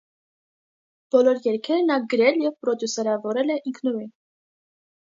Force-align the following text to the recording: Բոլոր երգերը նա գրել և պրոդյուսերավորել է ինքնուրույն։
Բոլոր 1.15 1.43
երգերը 1.49 1.85
նա 1.91 1.99
գրել 2.15 2.41
և 2.49 2.59
պրոդյուսերավորել 2.65 3.57
է 3.59 3.63
ինքնուրույն։ 3.73 4.13